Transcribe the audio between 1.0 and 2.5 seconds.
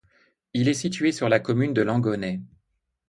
sur la commune de Langonnet.